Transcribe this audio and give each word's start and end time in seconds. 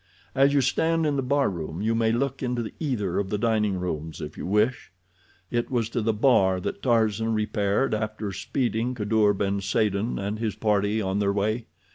As 0.33 0.51
you 0.51 0.61
stand 0.61 1.05
in 1.05 1.15
the 1.15 1.21
barroom 1.21 1.79
you 1.83 1.93
may 1.93 2.11
look 2.11 2.41
into 2.41 2.71
either 2.79 3.19
of 3.19 3.29
the 3.29 3.37
dining 3.37 3.79
rooms 3.79 4.19
if 4.19 4.35
you 4.35 4.47
wish. 4.47 4.91
It 5.51 5.69
was 5.69 5.89
to 5.89 6.01
the 6.01 6.11
bar 6.11 6.59
that 6.59 6.81
Tarzan 6.81 7.35
repaired 7.35 7.93
after 7.93 8.31
speeding 8.33 8.95
Kadour 8.95 9.35
ben 9.37 9.61
Saden 9.61 10.17
and 10.17 10.39
his 10.39 10.55
party 10.55 11.03
on 11.03 11.19
their 11.19 11.31
way. 11.31 11.67